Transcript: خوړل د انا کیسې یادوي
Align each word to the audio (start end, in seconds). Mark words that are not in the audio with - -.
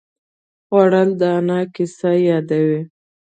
خوړل 0.67 1.09
د 1.19 1.21
انا 1.37 1.59
کیسې 1.73 2.13
یادوي 2.29 2.81